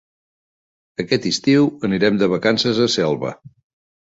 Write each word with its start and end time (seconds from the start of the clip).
Aquest 1.03 1.27
estiu 1.31 1.67
anirem 1.89 2.19
de 2.23 2.31
vacances 2.33 2.81
a 2.89 2.89
Selva. 2.97 3.37